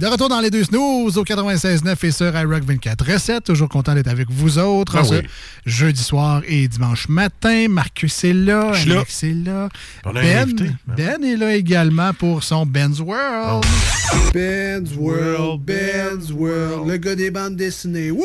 De 0.00 0.08
retour 0.08 0.28
dans 0.28 0.40
les 0.40 0.50
deux 0.50 0.64
snooze 0.64 1.16
au 1.18 1.22
96.9 1.24 2.04
et 2.04 2.10
sur 2.10 2.26
iRock 2.36 2.64
24 2.64 3.12
Recette. 3.12 3.44
Toujours 3.44 3.68
content 3.68 3.94
d'être 3.94 4.08
avec 4.08 4.28
vous 4.28 4.58
autres. 4.58 4.96
Ah 4.98 5.02
oui. 5.08 5.18
Jeudi 5.66 6.02
soir 6.02 6.42
et 6.48 6.66
dimanche 6.66 7.08
matin. 7.08 7.68
Marcus 7.68 8.24
est 8.24 8.32
là. 8.32 8.72
Alex 8.74 9.22
est 9.22 9.34
là. 9.46 9.68
On 10.04 10.16
a 10.16 10.18
un 10.18 10.22
Ben, 10.24 10.38
invité. 10.38 10.70
ben 10.88 11.22
est 11.22 11.36
là 11.36 11.54
également 11.54 12.12
pour 12.12 12.42
son 12.42 12.66
Ben's 12.66 12.98
World. 12.98 13.64
Ben's 14.34 14.90
World, 14.96 15.60
Ben's 15.64 16.32
World, 16.32 16.88
le 16.88 16.96
gars 16.96 17.14
des 17.14 17.30
bandes 17.30 17.54
dessinées. 17.54 18.10
Wouh! 18.10 18.24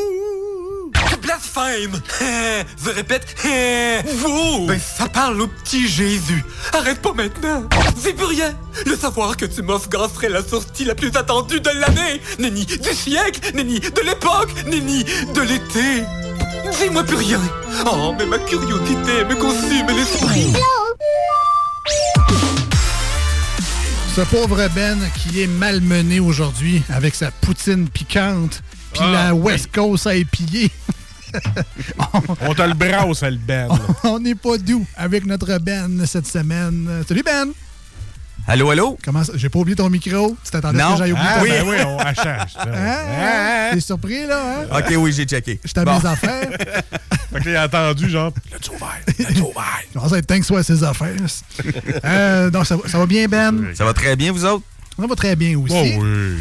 Blasphème. 1.39 2.01
Je 2.83 2.89
répète, 2.89 3.25
vous. 4.17 4.67
Ben 4.67 4.79
ça 4.79 5.07
parle 5.07 5.41
au 5.41 5.47
petit 5.47 5.87
Jésus. 5.87 6.43
Arrête 6.73 7.01
pas 7.01 7.13
maintenant. 7.13 7.63
C'est 7.97 8.13
plus 8.13 8.25
rien. 8.25 8.53
Le 8.85 8.95
savoir 8.95 9.37
que 9.37 9.45
tu 9.45 9.61
m'offres 9.61 9.89
serait 10.13 10.29
la 10.29 10.43
sortie 10.43 10.85
la 10.85 10.95
plus 10.95 11.15
attendue 11.15 11.59
de 11.59 11.69
l'année. 11.69 12.21
Nenni 12.39 12.65
du 12.65 12.93
siècle 12.93 13.51
Nenni 13.55 13.79
de 13.79 14.01
l'époque 14.05 14.49
Nenni 14.67 15.03
de 15.03 15.41
l'été. 15.41 16.03
Dis-moi 16.81 17.03
plus 17.03 17.15
rien. 17.17 17.41
Oh, 17.85 18.13
mais 18.17 18.25
ma 18.25 18.37
curiosité 18.39 19.23
me 19.29 19.35
consume 19.35 19.87
l'esprit. 19.95 20.53
Ce 24.15 24.21
pauvre 24.21 24.67
Ben 24.75 24.97
qui 25.17 25.41
est 25.41 25.47
malmené 25.47 26.19
aujourd'hui 26.19 26.81
avec 26.89 27.15
sa 27.15 27.31
poutine 27.31 27.87
piquante 27.87 28.61
puis 28.93 29.01
Ah, 29.03 29.11
la. 29.27 29.33
West 29.35 29.69
Coast 29.73 30.07
à 30.07 30.15
épier. 30.15 30.71
On 32.41 32.53
te 32.53 32.61
le 32.61 32.73
brasse, 32.73 33.23
le 33.23 33.37
Ben. 33.37 33.67
On 34.03 34.19
n'est 34.19 34.35
pas 34.35 34.57
doux 34.57 34.85
avec 34.95 35.25
notre 35.25 35.57
Ben 35.59 36.05
cette 36.05 36.27
semaine. 36.27 37.03
Salut 37.07 37.23
Ben! 37.23 37.49
Allô, 38.47 38.71
allô? 38.71 38.97
Comment 39.03 39.23
ça? 39.23 39.33
J'ai 39.35 39.47
pas 39.49 39.59
oublié 39.59 39.75
ton 39.75 39.89
micro. 39.91 40.35
Tu 40.43 40.49
t'attendais 40.49 40.79
que 40.79 40.97
j'aille 40.97 41.11
oublier 41.11 41.27
Ah, 41.29 41.39
ton 41.39 41.45
ben 41.45 41.63
oui, 41.67 41.75
on 41.85 41.97
achète. 41.99 42.57
Hein? 42.65 43.69
T'es 43.73 43.79
surpris, 43.79 44.25
là? 44.25 44.61
Hein? 44.71 44.79
OK, 44.79 44.93
oui, 44.97 45.13
j'ai 45.13 45.25
checké. 45.25 45.59
Je 45.63 45.71
t'ai 45.71 45.83
Bon. 45.83 45.99
mes 45.99 46.05
affaires. 46.07 46.49
Fait 47.31 47.39
que 47.41 47.45
là, 47.45 47.51
il 47.51 47.55
a 47.57 47.65
entendu, 47.65 48.09
genre, 48.09 48.31
le 48.51 48.57
ouvert, 48.75 48.99
le 49.35 49.41
ouvert. 49.41 49.79
Je 49.93 49.99
pense 49.99 50.11
être 50.13 50.25
temps 50.25 50.35
que 50.37 50.41
ce 50.41 50.47
soit 50.47 50.63
ses 50.63 50.83
affaires. 50.83 51.13
Euh, 52.05 52.49
donc, 52.49 52.65
ça, 52.65 52.75
va- 52.75 52.87
ça 52.89 52.97
va 52.97 53.05
bien, 53.05 53.27
Ben? 53.27 53.65
Ça 53.75 53.85
va 53.85 53.93
très 53.93 54.15
bien, 54.15 54.31
vous 54.31 54.43
autres? 54.45 54.63
Ça 54.99 55.05
va 55.05 55.15
très 55.15 55.35
bien 55.35 55.55
aussi. 55.59 55.75
Oh 55.75 56.01
oui. 56.01 56.37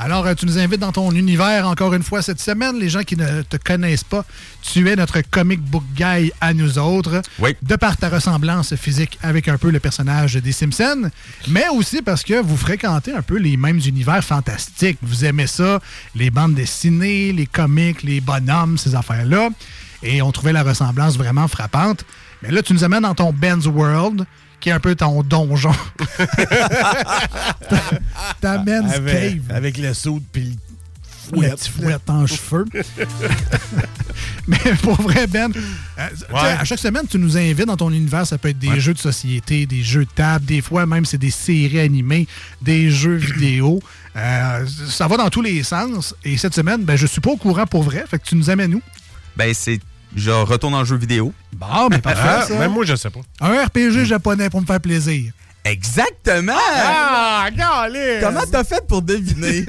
Alors, 0.00 0.26
euh, 0.26 0.34
tu 0.34 0.46
nous 0.46 0.58
invites 0.58 0.78
dans 0.78 0.92
ton 0.92 1.10
univers 1.10 1.66
encore 1.66 1.92
une 1.92 2.04
fois 2.04 2.22
cette 2.22 2.40
semaine. 2.40 2.78
Les 2.78 2.88
gens 2.88 3.02
qui 3.02 3.16
ne 3.16 3.42
te 3.42 3.56
connaissent 3.56 4.04
pas, 4.04 4.24
tu 4.62 4.88
es 4.88 4.94
notre 4.94 5.20
comic 5.22 5.60
book 5.60 5.82
guy 5.96 6.30
à 6.40 6.54
nous 6.54 6.78
autres. 6.78 7.20
Oui. 7.40 7.56
De 7.62 7.74
par 7.74 7.96
ta 7.96 8.08
ressemblance 8.08 8.76
physique 8.76 9.18
avec 9.22 9.48
un 9.48 9.58
peu 9.58 9.70
le 9.70 9.80
personnage 9.80 10.34
des 10.36 10.52
Simpsons, 10.52 11.10
mais 11.48 11.64
aussi 11.74 12.00
parce 12.00 12.22
que 12.22 12.40
vous 12.40 12.56
fréquentez 12.56 13.12
un 13.12 13.22
peu 13.22 13.38
les 13.38 13.56
mêmes 13.56 13.80
univers 13.84 14.22
fantastiques. 14.22 14.98
Vous 15.02 15.24
aimez 15.24 15.48
ça, 15.48 15.80
les 16.14 16.30
bandes 16.30 16.54
dessinées, 16.54 17.32
les 17.32 17.46
comics, 17.46 18.04
les 18.04 18.20
bonhommes, 18.20 18.78
ces 18.78 18.94
affaires-là. 18.94 19.50
Et 20.04 20.22
on 20.22 20.30
trouvait 20.30 20.52
la 20.52 20.62
ressemblance 20.62 21.16
vraiment 21.16 21.48
frappante. 21.48 22.04
Mais 22.42 22.52
là, 22.52 22.62
tu 22.62 22.72
nous 22.72 22.84
amènes 22.84 23.02
dans 23.02 23.16
ton 23.16 23.32
Ben's 23.32 23.66
World, 23.66 24.24
qui 24.60 24.70
est 24.70 24.72
un 24.72 24.80
peu 24.80 24.94
ton 24.94 25.22
donjon. 25.22 25.72
ta 28.40 28.58
Ben's 28.58 28.92
Avec, 28.92 29.14
Cave. 29.14 29.56
avec 29.56 29.78
le 29.78 29.94
saut 29.94 30.20
puis 30.32 30.58
le 31.32 31.42
La 31.42 31.50
petite 31.50 31.68
fouette 31.68 32.08
en 32.08 32.26
cheveux. 32.26 32.64
Mais 34.48 34.56
pour 34.82 35.00
vrai, 35.02 35.26
Ben, 35.26 35.52
euh, 35.98 36.08
à 36.30 36.64
chaque 36.64 36.78
semaine, 36.78 37.04
tu 37.08 37.18
nous 37.18 37.36
invites 37.36 37.66
dans 37.66 37.76
ton 37.76 37.90
univers. 37.90 38.26
Ça 38.26 38.38
peut 38.38 38.48
être 38.48 38.58
des 38.58 38.80
jeux 38.80 38.94
de 38.94 38.98
société, 38.98 39.66
des 39.66 39.82
jeux 39.82 40.06
de 40.06 40.10
table, 40.10 40.46
des 40.46 40.62
fois 40.62 40.86
même 40.86 41.04
c'est 41.04 41.18
des 41.18 41.30
séries 41.30 41.80
animées, 41.80 42.26
des 42.62 42.90
jeux 42.90 43.16
vidéo. 43.16 43.80
Euh, 44.16 44.66
ça 44.88 45.06
va 45.06 45.16
dans 45.18 45.28
tous 45.28 45.42
les 45.42 45.62
sens. 45.62 46.14
Et 46.24 46.36
cette 46.38 46.54
semaine, 46.54 46.82
ben, 46.82 46.96
je 46.96 47.06
suis 47.06 47.20
pas 47.20 47.30
au 47.30 47.36
courant 47.36 47.66
pour 47.66 47.82
vrai. 47.82 48.04
Fait 48.08 48.18
que 48.18 48.24
tu 48.24 48.34
nous 48.34 48.48
amènes 48.50 48.74
où? 48.74 48.82
Ben, 49.36 49.52
c'est. 49.54 49.80
Je 50.16 50.30
retourne 50.30 50.74
en 50.74 50.84
jeu 50.84 50.96
vidéo. 50.96 51.32
Bon, 51.52 51.88
mais 51.90 51.98
parfait, 51.98 52.20
Ah, 52.24 52.42
ça. 52.46 52.54
même 52.58 52.72
moi, 52.72 52.84
je 52.84 52.96
sais 52.96 53.10
pas. 53.10 53.20
Un 53.40 53.64
RPG 53.64 54.04
japonais 54.04 54.48
pour 54.50 54.60
me 54.60 54.66
faire 54.66 54.80
plaisir. 54.80 55.32
Exactement! 55.64 56.54
Ah, 56.56 57.48
galère! 57.54 58.22
Comment 58.22 58.40
t'as 58.50 58.64
fait 58.64 58.86
pour 58.88 59.02
deviner? 59.02 59.66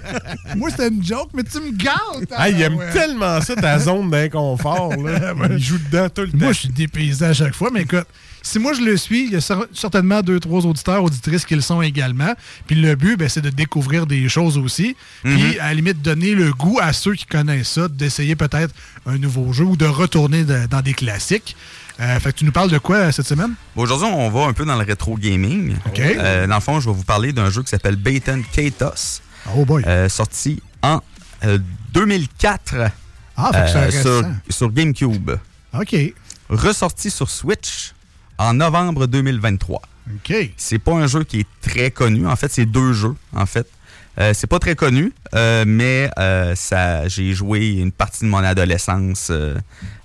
Moi, 0.56 0.70
c'était 0.70 0.88
une 0.88 1.04
joke, 1.04 1.28
mais 1.34 1.44
tu 1.44 1.60
me 1.60 1.70
gâtes. 1.70 2.28
Ah, 2.34 2.48
il 2.48 2.60
aime 2.60 2.74
ouais. 2.76 2.90
tellement 2.92 3.40
ça, 3.40 3.54
ta 3.54 3.78
zone 3.78 4.10
d'inconfort. 4.10 4.96
là. 4.96 5.34
Il 5.50 5.58
joue 5.62 5.78
dedans 5.78 6.08
tout 6.08 6.22
le 6.22 6.30
temps. 6.32 6.38
Moi, 6.38 6.52
je 6.52 6.60
suis 6.60 6.68
dépaysé 6.70 7.26
à 7.26 7.32
chaque 7.34 7.54
fois, 7.54 7.70
mais 7.72 7.82
écoute, 7.82 8.06
si 8.46 8.58
moi 8.58 8.72
je 8.74 8.80
le 8.80 8.96
suis, 8.96 9.24
il 9.26 9.32
y 9.32 9.36
a 9.36 9.40
cer- 9.40 9.66
certainement 9.72 10.22
deux, 10.22 10.38
trois 10.40 10.64
auditeurs, 10.66 11.02
auditrices 11.02 11.44
qui 11.44 11.54
le 11.54 11.60
sont 11.60 11.82
également. 11.82 12.32
Puis 12.66 12.76
le 12.76 12.94
but, 12.94 13.16
ben, 13.18 13.28
c'est 13.28 13.40
de 13.40 13.50
découvrir 13.50 14.06
des 14.06 14.28
choses 14.28 14.56
aussi. 14.58 14.96
Puis 15.22 15.58
à 15.58 15.66
la 15.68 15.74
limite, 15.74 16.00
donner 16.02 16.34
le 16.34 16.52
goût 16.52 16.78
à 16.80 16.92
ceux 16.92 17.14
qui 17.14 17.26
connaissent 17.26 17.70
ça, 17.70 17.88
d'essayer 17.88 18.36
peut-être 18.36 18.74
un 19.06 19.18
nouveau 19.18 19.52
jeu 19.52 19.64
ou 19.64 19.76
de 19.76 19.86
retourner 19.86 20.44
de- 20.44 20.66
dans 20.66 20.80
des 20.82 20.94
classiques. 20.94 21.56
Euh, 21.98 22.20
fait 22.20 22.32
que 22.32 22.38
tu 22.38 22.44
nous 22.44 22.52
parles 22.52 22.70
de 22.70 22.78
quoi 22.78 22.96
euh, 22.96 23.12
cette 23.12 23.26
semaine? 23.26 23.54
Aujourd'hui, 23.74 24.06
on 24.10 24.28
va 24.30 24.46
un 24.46 24.52
peu 24.52 24.64
dans 24.66 24.76
le 24.76 24.84
rétro 24.84 25.16
gaming. 25.16 25.74
OK. 25.86 25.98
Euh, 25.98 26.46
dans 26.46 26.54
le 26.56 26.60
fond, 26.60 26.78
je 26.78 26.88
vais 26.90 26.94
vous 26.94 27.04
parler 27.04 27.32
d'un 27.32 27.48
jeu 27.50 27.62
qui 27.62 27.70
s'appelle 27.70 27.96
Baton 27.96 28.42
Katos, 28.52 29.22
Oh 29.54 29.64
boy. 29.64 29.82
euh, 29.86 30.08
sorti 30.08 30.62
en 30.82 31.00
euh, 31.44 31.58
2004 31.94 32.74
ah, 33.38 33.50
fait 33.70 33.90
que 33.90 34.00
sur, 34.02 34.22
sur 34.50 34.70
GameCube. 34.72 35.30
OK. 35.78 35.96
Ressorti 36.48 37.10
sur 37.10 37.28
Switch 37.28 37.92
en 38.38 38.54
novembre 38.54 39.06
2023. 39.06 39.82
OK. 40.14 40.34
C'est 40.56 40.78
pas 40.78 40.92
un 40.92 41.06
jeu 41.06 41.24
qui 41.24 41.40
est 41.40 41.46
très 41.60 41.90
connu. 41.90 42.26
En 42.26 42.36
fait, 42.36 42.50
c'est 42.50 42.66
deux 42.66 42.92
jeux, 42.92 43.14
en 43.34 43.46
fait. 43.46 43.66
Euh, 44.18 44.32
c'est 44.34 44.46
pas 44.46 44.58
très 44.58 44.74
connu, 44.76 45.12
euh, 45.34 45.64
mais 45.66 46.08
euh, 46.18 46.54
ça, 46.54 47.06
j'ai 47.06 47.34
joué 47.34 47.72
une 47.72 47.92
partie 47.92 48.24
de 48.24 48.30
mon 48.30 48.38
adolescence 48.38 49.28
euh, 49.30 49.56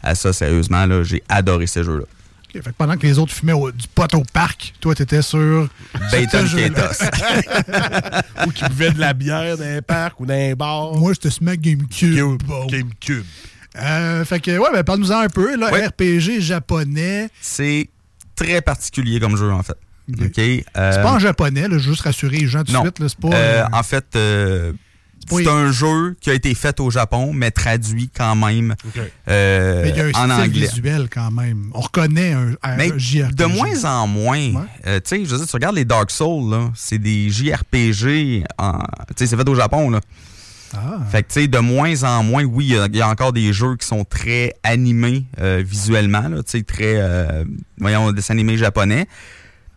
à 0.04 0.16
ça, 0.16 0.34
sérieusement. 0.34 0.86
Là, 0.86 1.04
j'ai 1.04 1.24
adoré 1.30 1.66
ce 1.68 1.82
jeu-là. 1.84 2.04
OK. 2.04 2.62
Fait 2.62 2.70
que 2.72 2.76
pendant 2.78 2.98
que 2.98 3.08
les 3.08 3.18
autres 3.20 3.32
fumaient 3.32 3.54
au- 3.54 3.72
du 3.72 3.88
pot 3.88 4.14
au 4.14 4.24
parc, 4.34 4.74
toi, 4.82 4.94
t'étais 4.96 5.22
sur. 5.22 5.70
Baton 6.12 6.46
jeu-là. 6.46 6.70
Katos. 6.72 7.08
Ou 8.48 8.52
qui 8.52 8.64
buvait 8.66 8.92
de 8.92 9.00
la 9.00 9.14
bière 9.14 9.58
dans 9.58 9.64
un 9.64 9.82
parc 9.82 10.20
ou 10.20 10.26
dans 10.26 10.34
un 10.34 10.54
bar. 10.56 10.94
Moi, 10.96 11.14
j'étais 11.14 11.34
ma 11.42 11.56
GameCube. 11.56 12.16
Cube, 12.16 12.44
Bon. 12.44 12.66
GameCube. 12.66 13.24
Euh, 13.78 14.26
fait 14.26 14.42
que, 14.42 14.52
ouais, 14.58 14.70
ben, 14.74 14.84
parle-nous-en 14.84 15.20
un 15.20 15.30
peu. 15.30 15.56
Là, 15.56 15.72
Ouais. 15.72 15.88
RPG 15.88 16.42
japonais. 16.42 17.30
c'est 17.40 17.88
très 18.44 18.62
particulier 18.62 19.20
comme 19.20 19.38
jeu, 19.38 19.52
en 19.52 19.64
fait. 19.64 19.78
Ok. 20.12 20.26
OK? 20.26 20.40
euh, 20.40 20.92
C'est 20.92 21.02
pas 21.02 21.12
en 21.14 21.20
japonais, 21.20 21.68
là, 21.68 21.78
juste 21.78 22.02
rassurer 22.02 22.38
les 22.40 22.48
gens 22.48 22.64
tout 22.64 22.74
de 22.74 22.78
suite. 22.80 23.00
là, 23.00 23.06
C'est 23.10 23.20
pas. 23.20 23.28
Euh, 23.30 23.64
euh, 23.64 23.66
en 23.72 23.84
fait, 23.84 24.06
euh, 24.16 24.74
pas- 25.30 25.36
c'est 25.38 25.48
un 25.48 25.72
jeu 25.72 26.16
qui 26.20 26.30
a 26.32 26.34
été 26.34 26.54
fait 26.56 26.80
au 26.80 26.90
Japon, 26.90 27.32
mais 27.34 27.52
traduit 27.52 28.10
quand 28.14 28.36
même 28.36 28.76
euh, 29.30 29.84
mais 29.84 29.90
il 29.92 29.96
y 29.96 30.02
a 30.02 30.06
un 30.06 30.10
en 30.10 30.14
style 30.14 30.32
anglais. 30.50 30.68
visuel 30.68 31.08
quand 31.10 31.32
même. 31.32 31.70
On 31.74 31.82
reconnaît 31.82 32.34
un, 32.34 32.54
un 32.64 32.76
Mais 32.76 32.92
JRPG. 32.98 33.36
de 33.36 33.46
moins 33.46 33.86
en 33.86 34.08
moins, 34.08 34.40
Ouais. 34.54 34.62
euh, 34.88 35.00
tu 35.00 35.10
sais, 35.18 35.24
je 35.26 35.30
veux 35.30 35.38
dire, 35.38 35.48
tu 35.48 35.56
regardes 35.56 35.76
les 35.76 35.86
Dark 35.86 36.10
Souls, 36.12 36.50
là, 36.52 36.72
c'est 36.76 36.98
des 36.98 37.30
JRPG, 37.30 38.44
en- 38.58 38.80
tu 38.80 38.86
sais, 39.18 39.28
c'est 39.28 39.38
fait 39.38 39.48
au 39.48 39.56
Japon, 39.56 39.90
là. 39.92 40.00
Ah. 40.74 41.00
Fait 41.12 41.24
que, 41.24 41.28
tu 41.34 41.42
sais, 41.42 41.48
de 41.48 41.58
moins 41.60 42.04
en 42.04 42.24
moins, 42.24 42.44
oui, 42.44 42.66
il 42.70 42.74
y 42.76 42.78
a- 42.78 42.88
il 42.88 42.96
y, 42.96 43.02
a 43.02 43.08
encore 43.10 43.34
des 43.34 43.52
jeux 43.54 43.76
qui 43.78 43.86
sont 43.88 44.04
très 44.06 44.54
animés 44.64 45.26
euh, 45.40 45.62
visuellement, 45.66 46.24
tu 46.24 46.42
sais, 46.48 46.64
très, 46.64 46.96
euh, 46.98 47.44
voyons, 47.78 48.12
dessin 48.12 48.34
animé 48.34 48.58
japonais. 48.58 49.08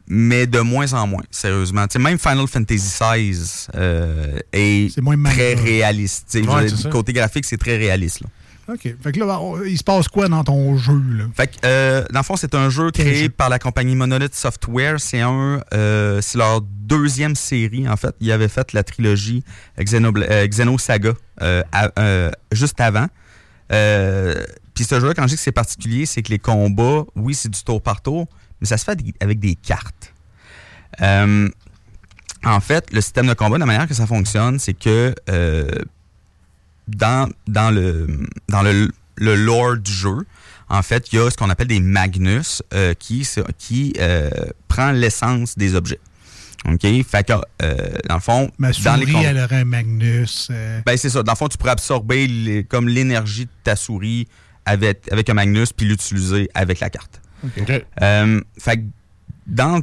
mais 0.07 0.47
de 0.47 0.61
moins 0.61 0.93
en 0.93 1.07
moins, 1.07 1.23
sérieusement. 1.31 1.87
Tu 1.87 1.95
sais, 1.95 1.99
même 1.99 2.19
Final 2.19 2.47
Fantasy 2.47 2.77
XVI 3.01 3.69
euh, 3.75 4.39
est, 4.53 4.93
très 4.93 5.01
manga. 5.17 5.33
réaliste. 5.63 6.27
Ouais, 6.47 6.67
dire, 6.67 6.77
du 6.77 6.89
côté 6.91 7.13
graphique, 7.15 7.47
c'est 7.47 7.57
très 7.57 7.79
réaliste. 7.79 8.21
Là. 8.21 8.27
OK. 8.69 8.95
Fait 9.03 9.13
que 9.13 9.21
là, 9.21 9.39
il 9.67 9.77
se 9.77 9.85
passe 9.85 10.09
quoi 10.09 10.27
dans 10.29 10.43
ton 10.43 10.77
jeu, 10.79 10.99
là? 11.19 11.25
Fait 11.37 11.49
que, 11.49 11.53
euh, 11.67 12.05
dans 12.13 12.21
le 12.21 12.25
fond, 12.25 12.37
c'est 12.37 12.55
un 12.55 12.71
jeu 12.71 12.91
créé 12.91 13.25
jeu? 13.25 13.29
par 13.29 13.49
la 13.51 13.59
compagnie 13.59 13.95
Monolith 13.95 14.35
Software. 14.35 15.01
C'est 15.01 15.21
un, 15.21 15.61
euh, 15.75 16.21
c'est 16.23 16.39
leur 16.39 16.63
deuxième 16.63 17.35
série, 17.37 17.87
en 17.89 17.97
fait. 17.97 18.15
Ils 18.21 18.33
avaient 18.33 18.49
fait 18.49 18.73
la 18.73 18.83
trilogie 18.83 19.45
Xenobla- 19.79 20.27
euh, 20.31 20.47
Xenosaga 20.47 21.13
euh, 21.43 21.63
à- 21.73 22.31
juste 22.53 22.81
avant. 22.81 23.07
Puis 23.69 24.85
ce 24.85 24.99
jeu, 24.99 25.13
quand 25.15 25.23
je 25.25 25.29
dis 25.29 25.35
que 25.37 25.41
c'est 25.41 25.53
particulier, 25.53 26.07
c'est 26.07 26.23
que 26.23 26.31
les 26.31 26.39
combats, 26.39 27.05
oui, 27.17 27.35
c'est 27.35 27.49
du 27.51 27.63
tour 27.63 27.83
par 27.83 28.01
tour, 28.01 28.27
mais 28.61 28.67
ça 28.67 28.77
se 28.79 28.85
fait 28.85 28.99
avec 29.21 29.39
des 29.41 29.57
cartes. 29.57 30.13
En 32.47 32.61
fait, 32.61 32.93
le 32.93 33.01
système 33.01 33.27
de 33.27 33.35
combat, 33.35 33.57
la 33.59 33.67
manière 33.67 33.87
que 33.89 33.95
ça 33.95 34.07
fonctionne, 34.07 34.59
c'est 34.59 34.75
que 34.75 35.15
dans, 36.89 37.31
dans 37.47 37.71
le 37.71 38.07
dans 38.49 38.63
le, 38.63 38.91
le 39.17 39.35
lore 39.37 39.77
du 39.77 39.93
jeu, 39.93 40.27
en 40.69 40.83
fait, 40.83 41.13
il 41.13 41.17
y 41.17 41.19
a 41.19 41.31
ce 41.31 41.37
qu'on 41.37 41.51
appelle 41.51 41.69
des 41.69 41.81
Magnus 41.81 42.63
euh, 42.73 42.95
qui, 42.95 43.27
qui 43.59 43.93
euh, 43.99 44.31
prend 44.69 44.91
l'essence 44.93 45.57
des 45.57 45.75
objets. 45.75 46.01
OK? 46.67 46.81
Fait 47.07 47.27
que, 47.27 47.35
euh, 47.63 47.77
dans 48.09 48.15
le 48.15 48.21
fond, 48.21 48.51
Ma 48.59 48.73
dans 48.73 48.97
les 48.97 49.07
souris, 49.07 49.25
elle 49.25 49.39
aurait 49.39 49.57
un 49.61 49.65
Magnus. 49.67 50.49
euh, 50.51 50.81
ben, 50.87 50.97
c'est 50.97 51.11
ça. 51.11 51.23
Dans 51.23 51.33
le 51.33 51.37
fond, 51.37 51.49
tu 51.49 51.59
pourrais 51.59 51.73
absorber 51.73 52.27
les- 52.27 52.65
comme 52.65 52.89
l'énergie 52.89 53.45
de 53.45 53.51
ta 53.63 53.77
souris 53.77 54.27
avec, 54.65 55.07
avec 55.13 55.29
un 55.29 55.35
Magnus 55.35 55.73
puis 55.75 55.87
l'utiliser 55.87 56.49
avec 56.55 56.81
la 56.81 56.89
carte. 56.89 57.21
Euh, 58.01 58.41
fait 58.59 58.79
que 58.79 58.83
dans, 59.47 59.83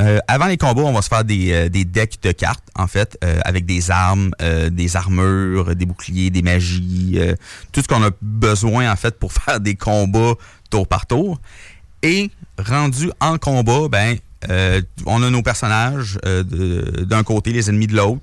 euh, 0.00 0.18
avant 0.26 0.46
les 0.46 0.56
combats, 0.56 0.82
on 0.82 0.92
va 0.92 1.02
se 1.02 1.08
faire 1.08 1.24
des, 1.24 1.52
euh, 1.52 1.68
decks 1.68 2.18
de 2.22 2.32
cartes, 2.32 2.64
en 2.74 2.86
fait, 2.86 3.16
euh, 3.22 3.40
avec 3.44 3.66
des 3.66 3.90
armes, 3.90 4.30
des 4.70 4.96
armures, 4.96 5.74
des 5.76 5.86
boucliers, 5.86 6.30
des 6.30 6.42
magies, 6.42 7.18
tout 7.72 7.80
ce 7.82 7.88
qu'on 7.88 8.02
a 8.02 8.10
besoin, 8.20 8.90
en 8.90 8.96
fait, 8.96 9.18
pour 9.18 9.32
faire 9.32 9.60
des 9.60 9.76
combats 9.76 10.34
tour 10.70 10.86
par 10.86 11.06
tour. 11.06 11.40
Et 12.02 12.30
rendu 12.58 13.10
en 13.20 13.38
combat, 13.38 13.88
ben, 13.88 14.18
on 15.06 15.22
a 15.22 15.30
nos 15.30 15.42
personnages 15.42 16.18
d'un 16.24 17.22
côté, 17.22 17.52
les 17.52 17.70
ennemis 17.70 17.86
de 17.86 17.96
l'autre. 17.96 18.20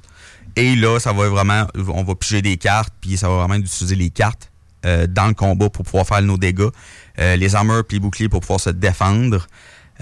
Et 0.55 0.75
là, 0.75 0.99
ça 0.99 1.13
va 1.13 1.29
vraiment, 1.29 1.65
on 1.87 2.03
va 2.03 2.15
piger 2.15 2.41
des 2.41 2.57
cartes, 2.57 2.93
puis 2.99 3.17
ça 3.17 3.29
va 3.29 3.37
vraiment 3.37 3.55
être 3.55 3.63
d'utiliser 3.63 3.95
les 3.95 4.09
cartes 4.09 4.51
dans 4.83 5.27
le 5.27 5.33
combat 5.33 5.69
pour 5.69 5.85
pouvoir 5.85 6.05
faire 6.05 6.21
nos 6.21 6.37
dégâts. 6.37 6.69
Les 7.17 7.55
armures 7.55 7.83
puis 7.85 7.97
les 7.97 8.01
boucliers 8.01 8.29
pour 8.29 8.41
pouvoir 8.41 8.59
se 8.59 8.69
défendre. 8.69 9.47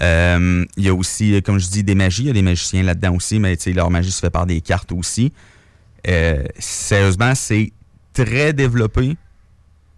Euh, 0.00 0.64
Il 0.76 0.84
y 0.84 0.88
a 0.88 0.94
aussi, 0.94 1.34
euh, 1.34 1.40
comme 1.40 1.58
je 1.58 1.68
dis, 1.68 1.82
des 1.84 1.94
magies. 1.94 2.22
Il 2.22 2.26
y 2.28 2.30
a 2.30 2.34
des 2.34 2.42
magiciens 2.42 2.82
là-dedans 2.82 3.14
aussi, 3.14 3.38
mais 3.38 3.56
tu 3.56 3.64
sais, 3.64 3.72
leur 3.72 3.90
magie 3.90 4.10
se 4.10 4.20
fait 4.20 4.30
par 4.30 4.46
des 4.46 4.60
cartes 4.60 4.92
aussi. 4.92 5.32
Euh, 6.08 6.44
sérieusement, 6.58 7.34
c'est 7.34 7.72
très 8.14 8.52
développé 8.52 9.16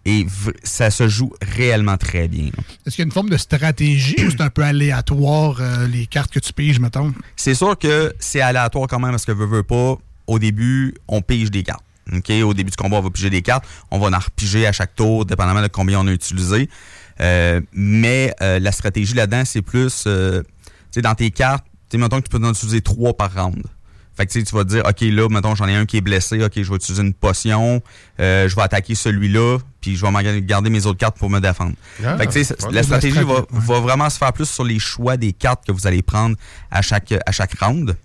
et 0.05 0.25
ça 0.63 0.91
se 0.91 1.07
joue 1.07 1.31
réellement 1.41 1.95
très 1.95 2.27
bien. 2.27 2.47
Est-ce 2.85 2.95
qu'il 2.95 2.99
y 2.99 3.01
a 3.03 3.05
une 3.05 3.11
forme 3.13 3.29
de 3.29 3.37
stratégie 3.37 4.15
ou 4.25 4.31
c'est 4.31 4.41
un 4.41 4.49
peu 4.49 4.63
aléatoire, 4.63 5.57
euh, 5.61 5.87
les 5.87 6.05
cartes 6.05 6.31
que 6.31 6.39
tu 6.39 6.51
piges, 6.51 6.79
mettons? 6.79 7.13
C'est 7.37 7.55
sûr 7.55 7.77
que 7.77 8.13
c'est 8.19 8.41
aléatoire 8.41 8.87
quand 8.87 8.99
même 8.99 9.11
parce 9.11 9.25
que 9.25 9.31
veut, 9.31 9.45
veut 9.45 9.63
pas, 9.63 9.95
au 10.27 10.39
début, 10.39 10.93
on 11.07 11.21
pige 11.21 11.51
des 11.51 11.63
cartes. 11.63 11.83
Au 12.11 12.53
début 12.53 12.69
du 12.69 12.75
combat, 12.75 12.97
on 12.97 13.01
va 13.01 13.09
piger 13.09 13.29
des 13.29 13.41
cartes. 13.41 13.65
On 13.89 13.97
va 13.97 14.07
en 14.15 14.19
repiger 14.19 14.67
à 14.67 14.73
chaque 14.73 14.93
tour, 14.93 15.25
dépendamment 15.25 15.61
de 15.61 15.67
combien 15.67 16.01
on 16.01 16.07
a 16.07 16.11
utilisé. 16.11 16.69
Euh, 17.21 17.61
mais 17.73 18.33
euh, 18.41 18.59
la 18.59 18.71
stratégie 18.71 19.13
là-dedans, 19.13 19.43
c'est 19.45 19.61
plus, 19.61 20.05
euh, 20.07 20.41
tu 20.41 20.47
sais, 20.91 21.01
dans 21.01 21.15
tes 21.15 21.31
cartes, 21.31 21.65
tu 21.89 21.97
sais, 21.97 21.97
mettons 21.97 22.19
que 22.21 22.27
tu 22.27 22.37
peux 22.37 22.43
en 22.43 22.51
utiliser 22.51 22.81
trois 22.81 23.13
par 23.13 23.33
round. 23.33 23.63
Fait 24.15 24.27
que 24.27 24.31
tu 24.31 24.39
sais, 24.39 24.45
tu 24.45 24.55
vas 24.55 24.63
te 24.63 24.69
dire, 24.69 24.83
OK, 24.85 25.01
là, 25.01 25.27
mettons, 25.27 25.55
j'en 25.55 25.67
ai 25.67 25.75
un 25.75 25.85
qui 25.87 25.97
est 25.97 26.01
blessé, 26.01 26.43
OK, 26.43 26.51
je 26.55 26.69
vais 26.69 26.75
utiliser 26.75 27.01
une 27.01 27.13
potion, 27.13 27.81
euh, 28.19 28.47
je 28.47 28.55
vais 28.55 28.61
attaquer 28.61 28.93
celui-là, 28.93 29.57
puis 29.81 29.95
je 29.95 30.05
vais 30.05 30.41
garder 30.41 30.69
mes 30.69 30.85
autres 30.85 30.99
cartes 30.99 31.17
pour 31.17 31.31
me 31.31 31.39
défendre. 31.39 31.73
Ah, 32.03 32.17
fait 32.17 32.27
que 32.27 32.31
tu 32.31 32.43
sais, 32.43 32.55
la 32.71 32.83
stratégie 32.83 33.23
va, 33.23 33.39
ouais. 33.39 33.45
va 33.51 33.79
vraiment 33.79 34.09
se 34.11 34.19
faire 34.19 34.31
plus 34.31 34.45
sur 34.45 34.63
les 34.63 34.77
choix 34.77 35.17
des 35.17 35.33
cartes 35.33 35.65
que 35.65 35.71
vous 35.71 35.87
allez 35.87 36.03
prendre 36.03 36.35
à 36.69 36.83
chaque, 36.83 37.13
à 37.25 37.31
chaque 37.31 37.57
round. 37.59 37.97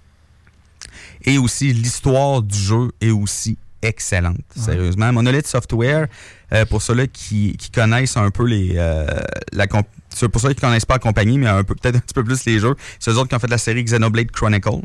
Et 1.24 1.36
aussi, 1.36 1.74
l'histoire 1.74 2.40
du 2.40 2.56
jeu 2.56 2.90
est 3.02 3.10
aussi 3.10 3.58
excellente, 3.82 4.40
sérieusement. 4.54 5.12
Monolith 5.12 5.46
Software, 5.46 6.08
euh, 6.52 6.64
pour 6.64 6.82
ceux-là 6.82 7.06
qui, 7.06 7.56
qui 7.56 7.70
connaissent 7.70 8.16
un 8.16 8.30
peu 8.30 8.44
les... 8.44 8.74
euh, 8.76 9.06
la 9.52 9.66
pour 9.68 10.40
ceux 10.40 10.52
qui 10.52 10.60
connaissent 10.60 10.84
pas 10.84 10.94
la 10.94 11.00
compagnie, 11.00 11.38
mais 11.38 11.46
un 11.46 11.62
peu 11.62 11.74
peut-être 11.74 11.96
un 11.96 12.00
petit 12.00 12.14
peu 12.14 12.24
plus 12.24 12.44
les 12.44 12.58
jeux, 12.58 12.74
c'est 12.98 13.10
eux 13.10 13.18
autres 13.18 13.28
qui 13.28 13.34
ont 13.34 13.38
fait 13.38 13.46
la 13.46 13.58
série 13.58 13.84
Xenoblade 13.84 14.30
Chronicle, 14.30 14.82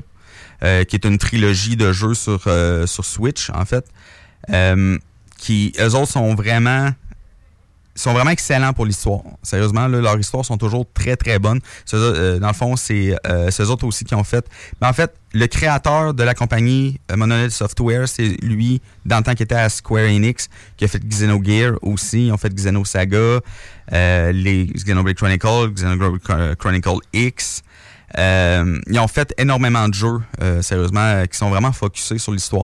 euh, 0.64 0.84
qui 0.84 0.96
est 0.96 1.06
une 1.06 1.18
trilogie 1.18 1.76
de 1.76 1.92
jeux 1.92 2.14
sur, 2.14 2.42
sur 2.86 3.06
Switch, 3.06 3.50
en 3.50 3.66
fait. 3.66 3.86
Qui, 5.38 5.74
eux 5.80 5.96
autres 5.96 6.12
sont 6.12 6.36
vraiment 6.36 6.92
sont 7.96 8.14
vraiment 8.14 8.32
excellents 8.32 8.74
pour 8.74 8.86
l'histoire. 8.86 9.22
Sérieusement, 9.44 9.88
là, 9.88 10.02
leurs 10.02 10.20
histoires 10.20 10.44
sont 10.44 10.58
toujours 10.58 10.86
très, 10.94 11.16
très 11.16 11.38
bonnes. 11.40 11.60
Euh, 11.94 12.40
dans 12.40 12.48
le 12.48 12.54
fond, 12.54 12.76
c'est 12.76 13.16
euh, 13.28 13.52
c'est 13.52 13.64
eux 13.64 13.70
autres 13.70 13.86
aussi 13.86 14.04
qui 14.04 14.16
ont 14.16 14.24
fait... 14.24 14.46
Mais 14.82 14.88
en 14.88 14.94
fait, 14.94 15.14
le 15.34 15.46
créateur 15.48 16.14
de 16.14 16.24
la 16.24 16.34
compagnie 16.34 17.00
euh, 17.12 17.16
Monolith 17.16 17.52
Software, 17.52 18.08
c'est 18.08 18.30
lui, 18.42 18.82
dans 19.06 19.18
le 19.18 19.24
temps 19.24 19.34
qu'il 19.34 19.44
était 19.44 19.56
à 19.56 19.70
Square 19.70 20.06
Enix, 20.06 20.50
qui 20.78 20.86
a 20.86 20.88
fait 20.88 21.04
Xenogear 21.04 21.74
aussi. 21.82 22.28
Ils 22.28 22.32
ont 22.32 22.38
fait 22.38 22.54
Xenosaga, 22.54 23.40
euh, 23.92 24.32
les 24.32 24.66
Xenoblade 24.66 25.16
Chronicle, 25.16 25.72
Xenoblade 25.74 26.20
Chron- 26.20 26.56
Chronicle 26.58 26.98
X. 27.14 27.62
Euh, 28.18 28.80
ils 28.88 29.00
ont 29.00 29.08
fait 29.08 29.34
énormément 29.38 29.88
de 29.88 29.94
jeux, 29.94 30.20
euh, 30.42 30.62
sérieusement, 30.62 31.24
qui 31.32 31.38
sont 31.38 31.50
vraiment 31.50 31.72
focusés 31.72 32.20
sur 32.20 32.32
l'histoire. 32.32 32.64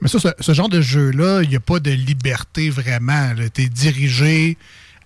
Mais 0.00 0.08
ça, 0.08 0.18
ce, 0.18 0.28
ce 0.40 0.52
genre 0.54 0.68
de 0.68 0.80
jeu-là, 0.80 1.42
il 1.42 1.48
n'y 1.50 1.56
a 1.56 1.60
pas 1.60 1.80
de 1.80 1.90
liberté 1.90 2.70
vraiment. 2.70 3.32
Tu 3.54 3.62
es 3.62 3.68
dirigé 3.68 4.56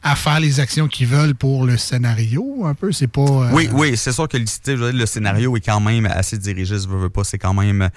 à 0.03 0.15
faire 0.17 0.39
les 0.39 0.61
actions 0.61 0.87
qu'ils 0.87 1.07
veulent 1.07 1.35
pour 1.35 1.65
le 1.65 1.77
scénario, 1.79 2.65
un 2.67 2.75
peu. 2.75 2.93
C'est 2.93 3.07
pas. 3.09 3.23
euh, 3.23 3.51
Oui, 3.53 3.69
oui, 3.73 3.97
c'est 3.97 4.13
sûr 4.13 4.29
que 4.29 4.37
le, 4.37 4.45
tu 4.45 4.53
sais, 4.53 4.77
je 4.77 4.83
veux 4.83 4.91
dire, 4.93 5.01
le 5.01 5.07
scénario 5.07 5.57
est 5.57 5.61
quand 5.61 5.81
même 5.81 6.07
assez 6.07 6.37
dirigé, 6.39 6.77
je 6.79 6.87
veux, 6.89 7.09
pas, 7.09 7.25
c'est 7.25 7.39
quand 7.39 7.55
même... 7.55 7.89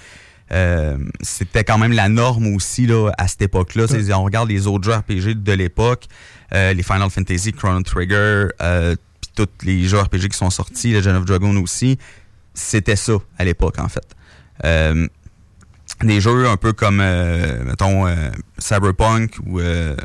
euh, 0.53 0.97
c'était 1.21 1.65
quand 1.65 1.77
même 1.77 1.91
la 1.91 2.07
norme 2.07 2.47
aussi 2.55 2.87
là, 2.87 3.11
à 3.17 3.27
cette 3.27 3.41
époque-là. 3.41 3.85
On 4.15 4.23
regarde 4.23 4.47
les 4.49 4.65
autres 4.67 4.85
jeux 4.85 4.95
RPG 4.95 5.35
de 5.43 5.51
l'époque, 5.51 6.05
euh, 6.53 6.71
les 6.73 6.83
Final 6.83 7.09
Fantasy, 7.09 7.51
Chrono 7.51 7.81
Trigger, 7.81 8.45
euh, 8.61 8.95
puis 9.19 9.31
tous 9.35 9.65
les 9.65 9.83
jeux 9.83 9.99
RPG 9.99 10.29
qui 10.29 10.37
sont 10.37 10.49
sortis, 10.49 10.93
le 10.93 11.01
Gen 11.01 11.17
of 11.17 11.25
Dragon 11.25 11.55
aussi. 11.57 11.97
C'était 12.53 12.95
ça 12.95 13.17
à 13.37 13.43
l'époque, 13.43 13.77
en 13.79 13.89
fait. 13.89 14.07
Des 16.03 16.22
jeux 16.22 16.48
un 16.48 16.58
peu 16.58 16.74
comme, 16.74 17.00
euh, 17.01 17.63
mettons, 17.63 18.06
euh, 18.08 18.29
Cyberpunk 18.60 19.38
ou... 19.46 19.60
Euh, 19.60 19.96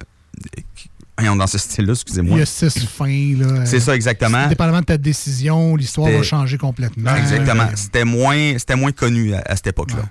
dans 1.36 1.46
ce 1.46 1.56
style-là, 1.58 1.92
excusez-moi. 1.92 2.36
Il 2.36 2.40
y 2.40 2.42
a 2.42 2.46
six 2.46 2.86
fins. 2.86 3.06
là. 3.38 3.64
C'est 3.64 3.78
ça, 3.78 3.94
exactement. 3.94 4.48
Dépendamment 4.48 4.80
de 4.80 4.86
ta 4.86 4.98
décision, 4.98 5.76
l'histoire 5.76 6.10
va 6.10 6.22
changer 6.22 6.58
complètement. 6.58 7.14
Exactement. 7.14 7.68
C'était 7.76 8.04
moins, 8.04 8.54
c'était 8.58 8.74
moins 8.74 8.90
connu 8.90 9.32
à, 9.34 9.42
à 9.46 9.54
cette 9.54 9.68
époque-là. 9.68 10.08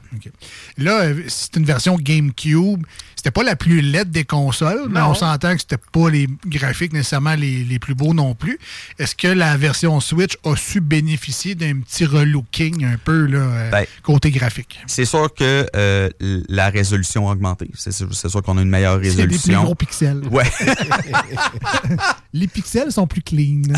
Là, 0.78 1.02
euh, 1.02 1.24
c'est 1.28 1.58
une 1.58 1.66
version 1.66 1.98
GameCube. 1.98 2.86
C'était 3.24 3.30
pas 3.30 3.44
la 3.44 3.56
plus 3.56 3.82
laide 3.82 4.10
des 4.10 4.24
consoles, 4.24 4.88
mais 4.90 5.00
Non. 5.00 5.10
on 5.10 5.14
s'entend 5.14 5.54
que 5.54 5.62
c'était 5.62 5.78
pas 5.78 6.10
les 6.10 6.28
graphiques 6.48 6.92
nécessairement 6.92 7.36
les, 7.36 7.64
les 7.64 7.78
plus 7.78 7.94
beaux 7.94 8.16
non 8.16 8.34
plus. 8.34 8.58
Est-ce 8.98 9.14
que 9.16 9.28
la 9.28 9.58
version 9.58 10.00
Switch 10.00 10.38
a 10.44 10.56
su 10.56 10.82
bénéficier 10.82 11.54
d'un 11.54 11.82
petit 11.82 12.06
relooking 12.06 12.84
un 12.84 12.98
peu 12.98 13.28
là, 13.28 13.38
euh, 13.38 13.70
Ben, 13.70 13.86
côté 14.02 14.32
graphique? 14.32 14.80
C'est 14.88 15.06
sûr 15.06 15.32
que 15.36 15.68
euh, 15.76 16.10
la 16.50 16.70
résolution 16.72 17.30
a 17.30 17.34
augmenté. 17.34 17.70
C'est 17.76 17.92
sûr 17.94 18.08
c'est 18.12 18.28
sûr 18.30 18.42
qu'on 18.42 18.58
a 18.58 18.62
une 18.64 18.70
meilleure 18.70 19.00
C'est 19.04 19.10
des 19.16 19.28
plus 19.28 19.36
résolution. 19.36 19.64
gros 19.66 19.76
pixels. 19.76 20.22
Ouais. 20.32 20.50
les 22.34 22.48
pixels 22.48 22.92
sont 22.92 23.06
plus 23.06 23.22
clean. 23.22 23.62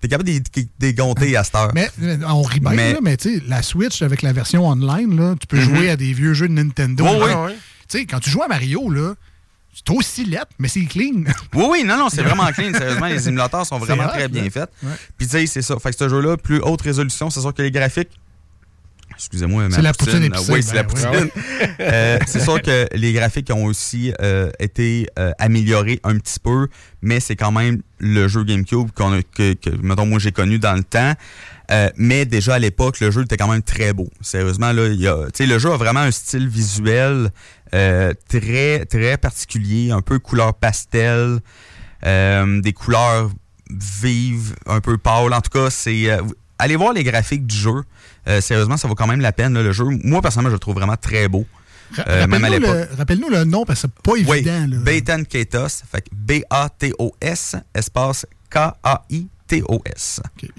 T'es 0.00 0.08
capable 0.08 0.28
de 0.30 0.40
dégonter 0.78 1.36
à 1.36 1.44
cette 1.44 1.54
heure. 1.56 1.72
Mais 1.74 1.90
euh, 2.02 2.16
on 2.28 2.42
rit 2.42 2.60
bien, 2.60 2.70
Mais- 2.72 2.92
là, 2.94 2.98
mais 3.02 3.16
tu 3.16 3.36
sais, 3.38 3.42
la 3.46 3.62
Switch 3.62 4.00
avec 4.02 4.22
la 4.22 4.32
version 4.32 4.66
online, 4.66 5.16
là, 5.16 5.34
tu 5.38 5.46
peux 5.46 5.58
Mhm. 5.58 5.64
jouer 5.64 5.90
à 5.90 5.96
des 5.96 6.12
vieux 6.12 6.32
jeux 6.34 6.48
de 6.48 6.52
Nintendo. 6.54 7.04
Ouais, 7.04 7.18
ouais. 7.20 7.28
là. 7.28 7.48
Tu 7.88 7.98
sais, 7.98 8.06
quand 8.06 8.20
tu 8.20 8.30
joues 8.30 8.42
à 8.42 8.48
Mario, 8.48 8.90
là, 8.90 9.14
c'est 9.72 9.90
aussi 9.94 10.24
lettre, 10.24 10.48
mais 10.58 10.68
c'est 10.68 10.84
clean. 10.84 11.24
Oui, 11.54 11.64
oui, 11.70 11.84
non, 11.84 11.96
non, 11.96 12.08
c'est 12.08 12.22
vraiment 12.22 12.46
clean. 12.52 12.72
Sérieusement, 12.76 13.06
les 13.06 13.28
émulateurs 13.28 13.66
sont 13.66 13.78
vraiment 13.78 14.08
très 14.08 14.28
bien 14.28 14.48
faits. 14.50 14.70
Ouais. 14.82 14.90
Puis, 15.16 15.26
tu 15.26 15.32
sais, 15.32 15.46
c'est 15.46 15.62
ça. 15.62 15.78
Fait 15.78 15.90
que 15.90 15.96
ce 15.96 16.08
jeu-là, 16.08 16.36
plus 16.36 16.60
haute 16.60 16.82
résolution, 16.82 17.30
c'est 17.30 17.40
sûr 17.40 17.54
que 17.54 17.62
les 17.62 17.70
graphiques. 17.70 18.10
Excusez-moi, 19.14 19.68
ma 19.68 19.74
C'est 19.74 19.82
la 19.82 19.92
poutine 19.92 20.22
épicée, 20.22 20.52
Oui, 20.52 20.62
c'est 20.62 20.74
la 20.74 20.82
ben 20.84 20.88
poutine. 20.88 21.30
Euh, 21.80 22.18
c'est 22.26 22.40
sûr 22.40 22.60
que 22.60 22.88
les 22.92 23.12
graphiques 23.12 23.50
ont 23.52 23.64
aussi 23.64 24.12
euh, 24.20 24.50
été 24.58 25.08
euh, 25.18 25.30
améliorés 25.38 26.00
un 26.02 26.18
petit 26.18 26.40
peu, 26.40 26.68
mais 27.02 27.20
c'est 27.20 27.36
quand 27.36 27.52
même 27.52 27.82
le 27.98 28.26
jeu 28.26 28.42
GameCube 28.42 28.90
qu'on 28.94 29.12
a, 29.12 29.22
que, 29.22 29.54
que, 29.54 29.70
mettons, 29.80 30.06
moi, 30.06 30.18
j'ai 30.18 30.32
connu 30.32 30.58
dans 30.58 30.74
le 30.74 30.82
temps. 30.82 31.14
Euh, 31.70 31.90
mais 31.96 32.24
déjà 32.24 32.54
à 32.54 32.58
l'époque, 32.58 33.00
le 33.00 33.10
jeu 33.10 33.22
était 33.22 33.36
quand 33.36 33.48
même 33.48 33.62
très 33.62 33.92
beau. 33.92 34.08
Sérieusement, 34.20 34.72
là, 34.72 34.88
y 34.88 35.06
a, 35.06 35.26
le 35.38 35.58
jeu 35.58 35.70
a 35.72 35.76
vraiment 35.76 36.00
un 36.00 36.10
style 36.10 36.48
visuel 36.48 37.30
euh, 37.74 38.12
très, 38.28 38.86
très 38.86 39.18
particulier, 39.18 39.90
un 39.90 40.00
peu 40.00 40.18
couleur 40.18 40.54
pastel, 40.54 41.40
euh, 42.06 42.60
des 42.60 42.72
couleurs 42.72 43.30
vives, 43.70 44.54
un 44.66 44.80
peu 44.80 44.96
pâles. 44.96 45.32
En 45.34 45.40
tout 45.40 45.50
cas, 45.50 45.68
c'est. 45.70 46.08
allez 46.58 46.76
voir 46.76 46.92
les 46.94 47.04
graphiques 47.04 47.46
du 47.46 47.56
jeu. 47.56 47.82
Sérieusement, 48.40 48.76
ça 48.76 48.88
vaut 48.88 48.94
quand 48.94 49.06
même 49.06 49.20
la 49.20 49.32
peine, 49.32 49.54
là, 49.54 49.62
le 49.62 49.72
jeu. 49.72 49.84
Moi, 50.04 50.20
personnellement, 50.20 50.50
je 50.50 50.54
le 50.56 50.58
trouve 50.60 50.74
vraiment 50.74 50.96
très 50.96 51.28
beau. 51.28 51.46
Euh, 52.06 52.26
Rappelle-nous 52.98 53.30
le, 53.30 53.44
nom, 53.44 53.64
parce 53.64 53.82
que 53.82 53.88
c'est 53.88 54.02
pas 54.02 54.12
Oui, 54.12 54.38
évident. 54.38 54.66
là. 54.68 54.76
Baton 54.78 55.24
Katos. 55.24 55.82
B-A-T-O-S, 56.12 57.56
espace 57.74 58.26
OK. 59.66 59.90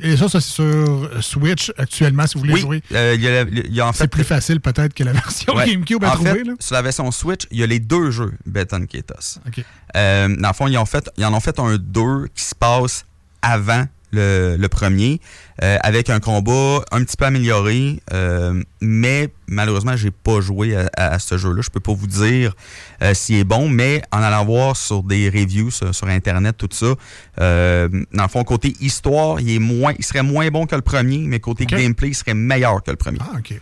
Et 0.01 0.17
ça, 0.17 0.27
ça 0.29 0.41
c'est 0.41 0.49
sur 0.49 0.63
euh, 0.63 1.21
Switch 1.21 1.71
actuellement, 1.77 2.25
si 2.27 2.33
vous 2.35 2.41
voulez 2.41 2.53
Oui, 2.53 2.59
jouer. 2.61 2.83
euh, 2.93 3.15
y 3.19 3.27
a, 3.27 3.41
il 3.41 3.73
y 3.73 3.81
a 3.81 3.87
en 3.87 3.93
fait. 3.93 4.03
C'est 4.03 4.07
plus 4.07 4.23
facile 4.23 4.59
peut-être 4.61 4.93
que 4.93 5.03
la 5.03 5.11
version 5.13 5.55
Ouais. 5.55 5.67
GameCube 5.69 6.03
à 6.03 6.09
en 6.11 6.15
trouver. 6.15 6.31
fait, 6.31 6.43
là. 6.43 6.53
sur 6.59 6.73
la 6.75 6.81
version 6.81 7.09
Switch, 7.11 7.43
il 7.51 7.59
y 7.59 7.63
a 7.63 7.67
les 7.67 7.79
deux 7.79 8.11
jeux 8.11 8.33
Baton 8.45 8.85
Katos. 8.85 9.39
OK. 9.47 9.63
Euh, 9.95 10.35
dans 10.37 10.47
le 10.49 10.53
fond, 10.53 10.67
ils, 10.67 10.77
ont 10.77 10.85
fait, 10.85 11.09
ils 11.17 11.25
en 11.25 11.33
ont 11.33 11.39
fait 11.39 11.59
un 11.59 11.77
2 11.77 12.27
qui 12.35 12.43
se 12.43 12.55
passe 12.55 13.05
avant 13.41 13.85
le, 14.11 14.55
le 14.57 14.67
premier, 14.69 15.19
euh, 15.63 15.77
avec 15.81 16.09
un 16.09 16.19
combat 16.19 16.83
un 16.91 17.03
petit 17.03 17.17
peu 17.17 17.25
amélioré, 17.25 18.01
euh, 18.13 18.61
mais 18.81 19.29
malheureusement, 19.47 19.95
j'ai 19.95 20.11
pas 20.11 20.41
joué 20.41 20.75
à, 20.97 21.19
ce 21.19 21.37
jeu-là. 21.37 21.61
Je 21.61 21.69
peux 21.69 21.79
pas 21.79 21.93
vous 21.93 22.07
dire 22.07 22.55
euh, 23.01 23.13
s'il 23.13 23.35
est 23.37 23.43
bon, 23.43 23.69
mais 23.69 24.01
en 24.11 24.21
allant 24.21 24.45
voir 24.45 24.77
sur 24.77 25.03
des 25.03 25.29
reviews 25.29 25.71
sur, 25.71 25.93
sur 25.93 26.07
Internet, 26.07 26.55
tout 26.57 26.69
ça, 26.71 26.95
dans 27.37 28.23
le 28.23 28.27
fond, 28.29 28.43
côté 28.43 28.75
histoire, 28.79 29.39
il, 29.39 29.55
est 29.55 29.59
moins, 29.59 29.93
il 29.97 30.03
serait 30.05 30.23
moins 30.23 30.49
bon 30.49 30.65
que 30.65 30.75
le 30.75 30.81
premier, 30.81 31.19
mais 31.19 31.39
côté 31.39 31.65
gameplay, 31.65 32.09
il 32.09 32.15
serait 32.15 32.33
meilleur 32.33 32.81
que 32.83 32.91
le 32.91 32.97
premier. 32.97 33.19
Ah, 33.21 33.37
OK. 33.37 33.53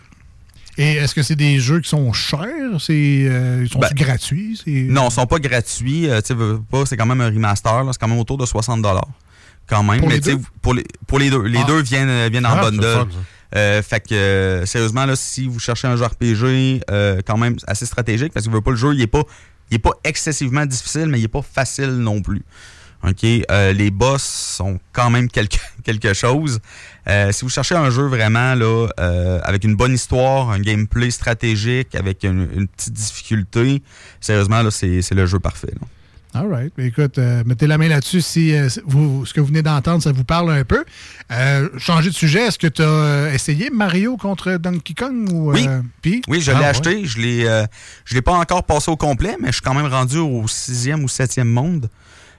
Et 0.80 0.92
est-ce 0.94 1.12
que 1.12 1.24
c'est 1.24 1.34
des 1.34 1.58
jeux 1.58 1.80
qui 1.80 1.88
sont 1.88 2.12
chers? 2.12 2.80
C'est, 2.80 3.24
euh, 3.26 3.62
ils 3.64 3.68
sont 3.68 3.80
Ben, 3.80 3.90
gratuits? 3.94 4.60
C'est- 4.64 4.86
Non, 4.88 5.08
ils 5.08 5.12
sont 5.12 5.26
pas 5.26 5.40
gratuits. 5.40 6.08
Euh, 6.08 6.20
c'est 6.86 6.96
quand 6.96 7.06
même 7.06 7.20
un 7.20 7.30
remaster. 7.30 7.84
C'est 7.92 7.98
quand 8.00 8.06
même 8.06 8.20
autour 8.20 8.38
de 8.38 8.46
60 8.46 8.80
Quand 9.68 9.82
même. 9.82 10.00
Pour 10.00 10.08
mais 10.08 10.14
les 10.16 10.20
tu 10.20 10.30
sais, 10.30 10.36
deux? 10.36 10.42
pour 10.62 10.74
les, 10.74 10.84
pour 11.06 11.18
les 11.18 11.30
deux. 11.30 11.42
Les 11.42 11.60
Ah. 11.62 11.64
deux 11.66 11.82
viennent, 11.82 12.08
euh, 12.08 12.28
viennent 12.30 12.46
en 12.46 12.56
Ah, 12.56 12.62
bundle. 12.70 13.06
Euh, 13.56 13.82
fait 13.82 14.00
que, 14.00 14.14
euh, 14.14 14.66
sérieusement, 14.66 15.06
là, 15.06 15.16
si 15.16 15.46
vous 15.46 15.58
cherchez 15.58 15.88
un 15.88 15.96
jeu 15.96 16.04
RPG, 16.04 16.82
euh, 16.90 17.20
quand 17.26 17.36
même 17.38 17.56
assez 17.66 17.86
stratégique, 17.86 18.32
parce 18.32 18.46
que 18.46 18.50
veut 18.50 18.60
pas 18.60 18.70
le 18.72 18.76
jeu, 18.76 18.92
il 18.94 19.00
est 19.00 19.06
pas, 19.06 19.22
il 19.70 19.76
est 19.76 19.78
pas 19.78 19.92
excessivement 20.04 20.66
difficile, 20.66 21.06
mais 21.06 21.18
il 21.18 21.24
est 21.24 21.28
pas 21.28 21.42
facile 21.42 21.90
non 21.98 22.20
plus. 22.20 22.42
OK? 23.04 23.24
Euh, 23.24 23.72
les 23.72 23.90
boss 23.90 24.22
sont 24.22 24.78
quand 24.92 25.08
même 25.08 25.28
quelque, 25.30 25.56
quelque 25.84 26.12
chose. 26.14 26.58
Euh, 27.08 27.30
si 27.32 27.44
vous 27.44 27.48
cherchez 27.50 27.74
un 27.76 27.90
jeu 27.90 28.02
vraiment 28.06 28.54
là, 28.54 28.88
euh, 29.00 29.40
avec 29.44 29.64
une 29.64 29.76
bonne 29.76 29.94
histoire, 29.94 30.50
un 30.50 30.58
gameplay 30.60 31.10
stratégique, 31.10 31.94
avec 31.94 32.24
une, 32.24 32.48
une 32.54 32.66
petite 32.68 32.92
difficulté, 32.94 33.82
sérieusement, 34.20 34.62
là, 34.62 34.70
c'est 34.70 35.00
c'est 35.00 35.14
le 35.14 35.26
jeu 35.26 35.38
parfait. 35.38 35.72
là. 35.80 35.86
All 36.34 36.46
right. 36.46 36.72
Écoute, 36.78 37.18
euh, 37.18 37.42
mettez 37.46 37.66
la 37.66 37.78
main 37.78 37.88
là-dessus 37.88 38.20
si 38.20 38.54
euh, 38.54 38.68
vous, 38.86 39.24
ce 39.24 39.32
que 39.32 39.40
vous 39.40 39.46
venez 39.46 39.62
d'entendre, 39.62 40.02
ça 40.02 40.12
vous 40.12 40.24
parle 40.24 40.50
un 40.52 40.62
peu. 40.64 40.84
Euh, 41.32 41.68
changer 41.78 42.10
de 42.10 42.14
sujet, 42.14 42.46
est-ce 42.46 42.58
que 42.58 42.66
tu 42.66 42.82
as 42.82 43.32
essayé 43.32 43.70
Mario 43.70 44.16
contre 44.18 44.52
Donkey 44.58 44.92
Kong? 44.94 45.28
Ou, 45.32 45.52
Oui. 45.52 45.64
euh, 45.66 45.80
puis? 46.02 46.20
Oui, 46.28 46.40
je 46.42 46.50
Ah, 46.50 46.54
l'ai 46.54 46.60
ouais. 46.60 46.66
acheté. 46.66 47.04
Je 47.06 47.18
l'ai, 47.18 47.46
euh, 47.46 47.64
je 48.04 48.14
l'ai 48.14 48.22
pas 48.22 48.32
encore 48.34 48.62
passé 48.64 48.90
au 48.90 48.96
complet, 48.96 49.36
mais 49.40 49.48
je 49.48 49.52
suis 49.54 49.62
quand 49.62 49.74
même 49.74 49.86
rendu 49.86 50.18
au 50.18 50.46
sixième 50.46 51.02
ou 51.02 51.08
septième 51.08 51.48
monde. 51.48 51.88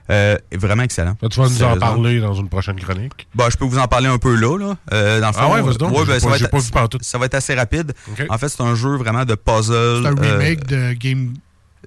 Euh, 0.08 0.36
vraiment 0.56 0.82
excellent. 0.84 1.16
Là, 1.22 1.28
tu 1.28 1.38
vas 1.40 1.48
nous 1.48 1.62
en 1.62 1.76
parler 1.76 2.20
dans 2.20 2.34
une 2.34 2.48
prochaine 2.48 2.76
chronique. 2.80 3.28
Bah, 3.34 3.46
je 3.50 3.56
peux 3.56 3.64
vous 3.64 3.78
en 3.78 3.86
parler 3.86 4.08
un 4.08 4.18
peu 4.18 4.34
là. 4.34 4.56
là. 4.58 4.76
Euh, 4.92 5.20
dans 5.20 5.28
le 5.28 5.32
Ah 5.36 5.42
fond, 5.42 5.52
ouais, 5.54 5.62
vas-y 5.62 5.76
donc. 5.78 5.92
ouais, 5.92 5.98
J'ai 6.00 6.12
ben, 6.12 6.20
ça, 6.20 6.28
va 6.28 6.36
être, 6.36 6.50
pas 6.50 6.58
vu 6.58 6.70
pantoute. 6.70 7.04
ça 7.04 7.18
va 7.18 7.26
être 7.26 7.34
assez 7.34 7.54
rapide. 7.54 7.92
En 8.28 8.38
fait, 8.38 8.48
c'est 8.48 8.62
un 8.62 8.74
jeu 8.74 8.96
vraiment 8.96 9.24
de 9.24 9.34
puzzle. 9.34 10.02
C'est 10.02 10.08
un 10.08 10.16
euh, 10.16 10.38
remake 10.38 10.66
de 10.66 10.92
Game. 10.94 11.34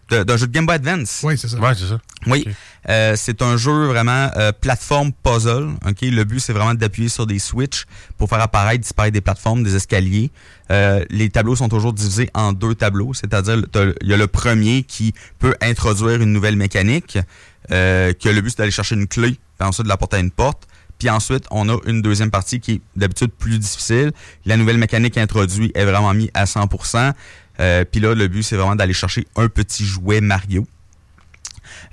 D'un 0.09 0.37
jeu 0.37 0.47
de 0.47 0.51
Game 0.51 0.65
Boy 0.65 0.75
Advance. 0.75 1.21
Oui, 1.23 1.37
c'est 1.37 1.47
ça. 1.47 1.57
Ouais, 1.57 1.73
c'est 1.75 1.87
ça. 1.87 1.99
Oui. 2.27 2.45
Euh, 2.89 3.15
c'est 3.15 3.41
un 3.41 3.57
jeu 3.57 3.87
vraiment 3.87 4.29
euh, 4.35 4.51
plateforme 4.51 5.11
puzzle. 5.11 5.69
Ok, 5.87 6.01
Le 6.01 6.23
but, 6.23 6.39
c'est 6.39 6.53
vraiment 6.53 6.73
d'appuyer 6.73 7.09
sur 7.09 7.25
des 7.25 7.39
switches 7.39 7.85
pour 8.17 8.29
faire 8.29 8.41
apparaître, 8.41 8.81
disparaître 8.81 9.13
des 9.13 9.21
plateformes, 9.21 9.63
des 9.63 9.75
escaliers. 9.75 10.31
Euh, 10.71 11.03
les 11.09 11.29
tableaux 11.29 11.55
sont 11.55 11.69
toujours 11.69 11.93
divisés 11.93 12.29
en 12.33 12.53
deux 12.53 12.75
tableaux, 12.75 13.13
c'est-à-dire 13.13 13.61
il 14.01 14.07
y 14.07 14.13
a 14.13 14.17
le 14.17 14.27
premier 14.27 14.83
qui 14.83 15.13
peut 15.39 15.55
introduire 15.61 16.21
une 16.21 16.33
nouvelle 16.33 16.55
mécanique, 16.55 17.17
euh, 17.71 18.13
que 18.13 18.29
le 18.29 18.41
but, 18.41 18.51
c'est 18.51 18.59
d'aller 18.59 18.71
chercher 18.71 18.95
une 18.95 19.07
clé, 19.07 19.37
puis 19.57 19.67
ensuite 19.67 19.85
de 19.85 19.89
la 19.89 19.97
porter 19.97 20.17
à 20.17 20.19
une 20.19 20.31
porte. 20.31 20.67
Puis 20.99 21.09
ensuite, 21.09 21.45
on 21.51 21.67
a 21.69 21.77
une 21.85 22.01
deuxième 22.01 22.31
partie 22.31 22.59
qui 22.59 22.73
est 22.73 22.81
d'habitude 22.95 23.31
plus 23.31 23.59
difficile. 23.59 24.11
La 24.45 24.57
nouvelle 24.57 24.77
mécanique 24.77 25.17
introduite 25.17 25.75
est 25.75 25.85
vraiment 25.85 26.13
mise 26.13 26.29
à 26.33 26.45
100%. 26.45 27.13
Euh, 27.59 27.85
puis 27.89 28.01
là, 28.01 28.15
le 28.15 28.27
but, 28.27 28.43
c'est 28.43 28.55
vraiment 28.55 28.75
d'aller 28.75 28.93
chercher 28.93 29.27
un 29.35 29.47
petit 29.47 29.85
jouet 29.85 30.21
Mario. 30.21 30.65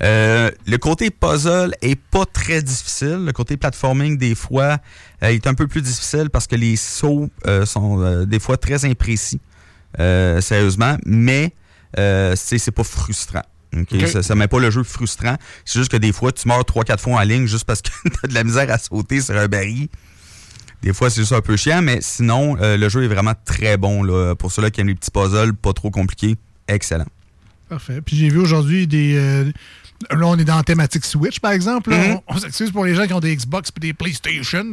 Euh, 0.03 0.51
le 0.67 0.79
côté 0.79 1.11
puzzle 1.11 1.75
est 1.83 1.99
pas 1.99 2.25
très 2.25 2.63
difficile. 2.63 3.25
Le 3.25 3.33
côté 3.33 3.57
platforming, 3.57 4.17
des 4.19 4.35
fois, 4.35 4.79
euh, 5.23 5.29
est 5.29 5.47
un 5.47 5.55
peu 5.55 5.67
plus 5.67 5.83
difficile 5.83 6.31
parce 6.31 6.47
que 6.47 6.57
les 6.57 6.77
sauts 6.77 7.31
euh, 7.47 7.67
sont 7.67 8.25
des 8.25 8.41
fois 8.41 8.57
très 8.57 8.85
imprécis, 8.85 9.41
sérieusement, 9.97 10.97
mais 11.05 11.55
c'est 11.97 12.59
c'est 12.59 12.71
pas 12.71 12.85
frustrant. 12.85 13.43
Ça, 14.09 14.23
ça 14.23 14.35
met 14.35 14.49
pas 14.49 14.59
le 14.59 14.71
jeu 14.71 14.83
frustrant. 14.83 15.37
C'est 15.65 15.79
juste 15.79 15.93
que 15.93 15.97
des 15.97 16.13
fois, 16.13 16.33
tu 16.33 16.49
meurs 16.49 16.63
3-4 16.63 16.99
fois 16.99 17.21
en 17.21 17.23
ligne 17.23 17.47
juste 17.47 17.65
parce 17.65 17.83
que 17.83 17.91
t'as 18.09 18.27
de 18.27 18.35
la 18.35 18.43
misère 18.43 18.71
à 18.71 18.79
sauter 18.79 19.21
sur 19.21 19.37
un 19.37 19.47
baril. 19.47 19.89
Des 20.83 20.93
fois, 20.95 21.11
c'est 21.11 21.21
juste 21.21 21.33
un 21.33 21.41
peu 21.43 21.57
chiant, 21.57 21.83
mais 21.83 21.99
sinon, 22.01 22.57
euh, 22.61 22.77
le 22.77 22.89
jeu 22.89 23.05
est 23.05 23.09
vraiment 23.09 23.35
très 23.45 23.77
bon. 23.77 24.03
Là, 24.03 24.35
pour 24.35 24.51
ceux-là 24.51 24.71
qui 24.71 24.81
aiment 24.81 24.89
les 24.89 24.95
petits 24.95 25.11
puzzles, 25.11 25.53
pas 25.55 25.73
trop 25.73 25.91
compliqués. 25.91 26.37
Excellent. 26.69 27.07
Parfait. 27.69 28.01
Puis 28.01 28.17
j'ai 28.17 28.29
vu 28.31 28.39
aujourd'hui 28.39 28.87
des. 28.87 29.15
euh, 29.17 29.45
là, 30.11 30.27
on 30.27 30.37
est 30.39 30.45
dans 30.45 30.57
la 30.57 30.63
thématique 30.63 31.05
Switch, 31.05 31.39
par 31.41 31.53
exemple. 31.53 31.91
Mhm. 31.91 32.19
On, 32.29 32.35
on 32.35 32.39
s'excuse 32.39 32.71
pour 32.73 32.85
les 32.85 32.95
gens 32.95 33.07
qui 33.07 33.13
ont 33.13 33.21
des 33.21 33.37
Xbox 33.37 33.71
et 33.77 33.81
des 33.81 33.93
PlayStation. 33.93 34.73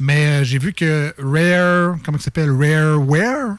Mais 0.00 0.26
euh, 0.26 0.44
j'ai 0.44 0.58
vu 0.58 0.72
que 0.72 1.14
Rare. 1.18 1.96
Comment 2.04 2.18
ça 2.18 2.24
s'appelle? 2.24 2.50
Rareware? 2.50 3.56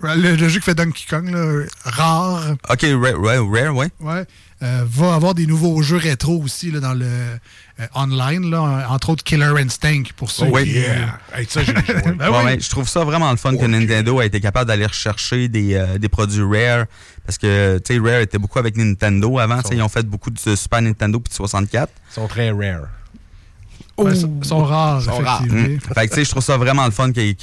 Le, 0.00 0.36
le 0.36 0.48
jeu 0.48 0.60
qui 0.60 0.64
fait 0.66 0.76
Donkey 0.76 1.02
Kong, 1.10 1.28
là, 1.28 1.64
rare, 1.82 2.54
Ok, 2.70 2.82
Rare, 2.82 3.20
Rare, 3.20 3.44
Rare, 3.50 3.74
ouais. 3.74 3.88
ouais, 3.98 4.24
euh, 4.62 4.84
va 4.88 5.14
avoir 5.14 5.34
des 5.34 5.46
nouveaux 5.46 5.80
jeux 5.82 5.96
rétro 5.98 6.40
aussi 6.42 6.70
là, 6.70 6.80
dans 6.80 6.94
le 6.94 7.06
euh, 7.06 7.86
online, 7.94 8.50
là, 8.50 8.86
entre 8.90 9.10
autres 9.10 9.22
Killer 9.22 9.52
Instinct 9.58 10.02
pour 10.16 10.30
ceux 10.30 10.46
Oh, 10.48 10.54
ouais. 10.54 10.64
qui. 10.64 10.70
Yeah! 10.72 11.18
Hey, 11.34 11.46
ça, 11.48 11.62
joué. 11.62 11.74
Ben 12.18 12.30
Ouais, 12.30 12.54
oui. 12.56 12.60
je 12.60 12.68
trouve 12.68 12.88
ça 12.88 13.04
vraiment 13.04 13.30
le 13.30 13.36
fun 13.36 13.56
que 13.56 13.64
Nintendo 13.66 14.18
a 14.18 14.24
été 14.24 14.40
capable 14.40 14.66
d'aller 14.68 14.86
rechercher 14.86 15.48
des, 15.48 15.74
euh, 15.74 15.98
des 15.98 16.08
produits 16.08 16.42
Rare. 16.42 16.86
Parce 17.24 17.38
que, 17.38 17.78
tu 17.84 17.94
sais, 17.94 18.00
Rare 18.00 18.20
était 18.22 18.38
beaucoup 18.38 18.58
avec 18.58 18.76
Nintendo 18.76 19.38
avant. 19.38 19.60
tu 19.62 19.68
sais, 19.68 19.76
Ils 19.76 19.82
ont 19.82 19.88
fait 19.88 20.06
beaucoup 20.06 20.30
de 20.30 20.38
Super 20.56 20.82
Nintendo 20.82 21.20
puis 21.20 21.30
de 21.30 21.34
64. 21.34 21.92
Ils 22.10 22.14
sont 22.14 22.26
très 22.26 22.50
rare. 22.50 22.88
Ils 23.98 24.44
sont 24.44 24.64
rares, 24.64 25.02
sont 25.02 25.12
rares. 25.12 25.42
effectivement. 25.44 25.76
Mm. 25.76 25.94
Fait 25.94 26.06
que, 26.06 26.14
tu 26.14 26.14
sais, 26.20 26.24
je 26.24 26.30
trouve 26.30 26.42
ça 26.42 26.56
vraiment 26.56 26.84
le 26.84 26.90
fun 26.90 27.12
qu'ils 27.12 27.34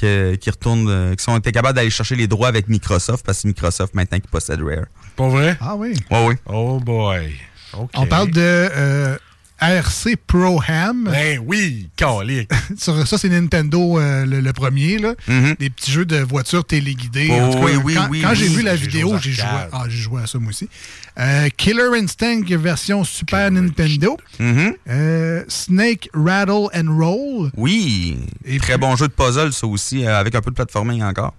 retournent, 0.46 0.88
euh, 0.88 1.14
qu'ils 1.14 1.30
ont 1.30 1.36
été 1.36 1.52
capables 1.52 1.76
d'aller 1.76 1.90
chercher 1.90 2.16
les 2.16 2.26
droits 2.26 2.48
avec 2.48 2.68
Microsoft 2.68 3.24
parce 3.24 3.38
que 3.38 3.42
c'est 3.42 3.48
Microsoft 3.48 3.94
maintenant 3.94 4.18
qui 4.18 4.28
possède 4.28 4.60
Rare. 4.62 4.86
Pas 5.16 5.28
vrai? 5.28 5.56
Ah 5.60 5.76
oui. 5.76 5.94
Ouais, 6.10 6.26
oui. 6.28 6.34
Oh 6.46 6.80
boy. 6.80 7.34
On 7.94 8.06
parle 8.06 8.30
de 8.30 8.40
euh, 8.40 9.16
RC 9.60 10.16
Pro 10.26 10.60
Ham. 10.68 11.08
Ben 11.10 11.40
oui, 11.46 11.88
calique. 11.96 12.50
Sur- 12.78 13.06
ça, 13.06 13.16
c'est 13.18 13.28
Nintendo 13.28 13.98
euh, 13.98 14.26
le, 14.26 14.40
le 14.40 14.52
premier. 14.52 14.98
Là. 14.98 15.14
Des 15.58 15.70
petits 15.70 15.90
jeux 15.90 16.04
de 16.04 16.18
voitures 16.18 16.64
téléguidées. 16.64 17.28
Oh, 17.30 17.34
En 17.34 17.50
tout 17.52 17.58
cas, 17.58 17.64
oui, 17.64 17.76
oui, 17.84 17.94
quand 17.94 18.08
oui, 18.10 18.20
quand 18.22 18.34
j'ai 18.34 18.48
vu 18.48 18.62
la 18.62 18.76
vidéo, 18.76 19.16
j'ai 19.20 19.32
joué, 19.32 19.44
ah, 19.72 19.84
joué 19.88 20.22
à 20.22 20.26
ça 20.26 20.38
moi 20.38 20.50
aussi. 20.50 20.68
Euh, 21.18 21.48
Killer 21.56 21.88
Instinct 21.94 22.44
version 22.50 23.02
Super 23.04 23.50
Nintendo. 23.50 24.16
Mhm. 24.38 24.74
Euh, 24.90 25.44
Snake 25.48 26.10
Rattle 26.12 26.68
and 26.74 26.94
Roll. 26.98 27.50
Oui. 27.56 28.18
Et 28.44 28.58
Très 28.58 28.74
puis- 28.74 28.80
bon 28.80 28.94
jeu 28.96 29.08
de 29.08 29.12
puzzle, 29.12 29.52
ça 29.52 29.66
aussi, 29.66 30.06
avec 30.06 30.34
un 30.34 30.40
peu 30.42 30.50
de 30.50 30.56
platforming 30.56 31.02
encore. 31.02 31.34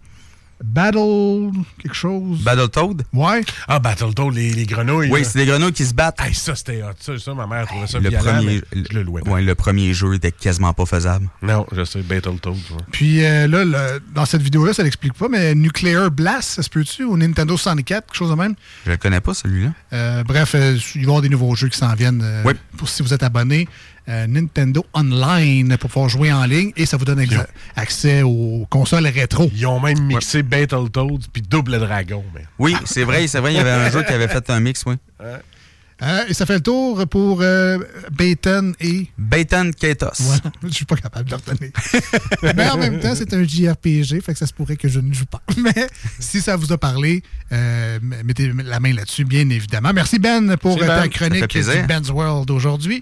Battle 0.64 1.52
quelque 1.82 1.94
chose. 1.96 2.42
Battletoad? 2.44 3.04
ouais. 3.14 3.42
Ah, 3.68 3.80
Battletoad, 3.80 4.34
les, 4.34 4.52
les 4.52 4.66
grenouilles. 4.66 5.10
Oui, 5.12 5.24
c'est 5.24 5.40
des 5.40 5.46
grenouilles 5.46 5.72
qui 5.74 5.86
se 5.86 5.94
battent. 5.94 6.20
Hey, 6.20 6.34
ça, 6.34 6.56
c'était 6.56 6.82
hot. 6.84 6.88
Ça, 7.00 7.18
ça, 7.20 7.34
ma 7.34 7.46
mère 7.48 7.68
trouvait 7.68 7.88
ça 7.88 8.00
le, 8.00 8.10
violent, 8.10 8.24
premier, 8.36 8.62
mais 8.76 8.84
je 8.90 8.96
le 8.98 9.04
louais 9.04 9.22
pas. 9.22 9.32
ouais, 9.32 9.42
le 9.42 9.56
premier 9.56 9.94
jeu 9.94 10.14
était 10.16 10.32
quasiment 10.32 10.74
pas 10.74 10.86
faisable. 10.86 11.30
Non, 11.42 11.66
je 11.72 11.84
sais, 11.84 12.02
Battletoad. 12.02 12.56
ouais. 12.56 12.78
Puis 12.92 13.24
euh, 13.26 13.48
là, 13.48 13.64
le- 13.66 14.02
dans 14.14 14.26
cette 14.26 14.42
vidéo-là, 14.42 14.74
ça 14.74 14.84
l'explique 14.84 15.14
pas, 15.14 15.28
mais 15.30 15.54
Nuclear 15.56 16.10
Blast, 16.12 16.50
ça 16.50 16.64
se 16.64 16.70
peut-tu? 16.70 17.04
Au 17.04 17.18
Nintendo 17.18 17.56
64, 17.58 18.06
quelque 18.08 18.16
chose 18.16 18.30
de 18.32 18.36
même? 18.36 18.56
Je 18.86 18.92
le 18.92 18.98
connais 18.98 19.22
pas, 19.22 19.34
celui-là. 19.34 19.70
Euh, 19.94 20.24
bref, 20.24 20.54
euh, 20.56 20.78
il 20.96 21.02
va 21.02 21.02
y 21.02 21.06
avoir 21.06 21.22
des 21.22 21.30
nouveaux 21.30 21.56
jeux 21.56 21.70
qui 21.70 21.78
s'en 21.78 21.94
viennent. 21.94 22.22
euh, 22.24 22.44
Oui. 22.46 22.54
Pour 22.78 22.90
si 22.90 23.04
vous 23.04 23.14
êtes 23.14 23.24
abonné, 23.24 23.68
euh, 24.10 24.28
Nintendo 24.28 24.86
Online 24.94 25.78
pour 25.78 25.90
pouvoir 25.90 26.10
jouer 26.10 26.32
en 26.32 26.46
ligne 26.46 26.72
et 26.76 26.86
ça 26.86 26.98
vous 26.98 27.06
donne 27.06 27.26
accès 27.76 28.22
aux 28.22 28.66
consoles 28.70 29.08
rétro. 29.08 29.50
Ils 29.54 29.66
ont 29.66 29.80
même 29.80 30.02
mixé 30.04 30.44
Battletoads 30.44 31.28
puis 31.32 31.42
Double 31.42 31.80
Dragon. 31.80 32.24
Mais... 32.34 32.46
Oui, 32.60 32.76
c'est 32.86 33.04
vrai, 33.04 33.28
c'est 33.28 33.40
vrai, 33.40 33.54
il 33.54 33.58
y 33.58 33.60
avait 33.60 33.70
un 33.72 33.92
jeu 33.92 34.04
qui 34.04 34.14
avait 34.14 34.28
fait 34.28 34.50
un 34.50 34.60
mix, 34.60 34.84
oui. 34.86 34.96
Euh, 36.04 36.26
et 36.28 36.34
ça 36.34 36.46
fait 36.46 36.56
le 36.56 36.62
tour 36.62 37.08
pour 37.08 37.40
euh, 37.42 37.80
Bayton 38.12 38.74
et. 38.80 39.08
Baton 39.18 39.72
Katos. 39.78 40.20
Voilà, 40.20 40.42
je 40.64 40.70
suis 40.70 40.86
pas 40.86 40.96
capable 40.96 41.26
de 41.26 41.32
le 41.32 41.38
retenir. 41.38 41.72
Mais 42.56 42.70
en 42.70 42.78
même 42.78 43.00
temps, 43.00 43.16
c'est 43.16 43.34
un 43.34 43.44
JRPG, 43.44 44.22
fait 44.22 44.34
que 44.34 44.38
ça 44.38 44.46
se 44.46 44.54
pourrait 44.54 44.78
que 44.78 44.88
je 44.88 45.00
ne 45.00 45.12
joue 45.12 45.26
pas. 45.26 45.42
Mais 45.58 45.88
si 46.20 46.40
ça 46.42 46.56
vous 46.56 46.72
a 46.72 46.78
parlé, 46.78 47.24
euh, 47.52 47.98
mettez 48.02 48.52
la 48.54 48.80
main 48.80 48.94
là-dessus, 48.94 49.26
bien 49.26 49.50
évidemment. 49.50 49.92
Merci 49.94 50.20
Ben 50.20 50.56
pour 50.58 50.76
Merci, 50.76 50.88
ta 50.88 50.96
Ben. 50.98 51.04
Ça 51.04 51.10
chronique 51.10 51.42
fait 51.42 51.48
plaisir. 51.48 51.82
du 51.82 51.88
Ben's 51.88 52.10
World 52.10 52.52
aujourd'hui. 52.52 53.02